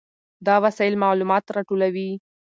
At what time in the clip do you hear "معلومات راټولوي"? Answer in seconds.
1.03-2.09